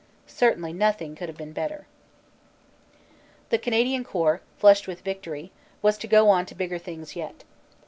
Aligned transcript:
Certainly 0.25 0.73
nothing 0.73 1.13
could 1.13 1.29
have 1.29 1.37
been 1.37 1.53
better." 1.53 1.85
The 3.51 3.59
Canadian 3.59 4.03
Corps, 4.03 4.41
flushed 4.57 4.87
with 4.87 5.01
victory, 5.01 5.51
was 5.83 5.95
to 5.99 6.07
go 6.07 6.27
on 6.27 6.47
to 6.47 6.55
bigger 6.55 6.79
things 6.79 7.15
yet. 7.15 7.43